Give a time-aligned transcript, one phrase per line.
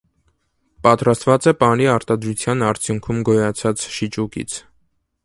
[0.87, 4.57] Պատրաստվում է պանրի արտադրության արդյունքում գոյացած շիճուկից։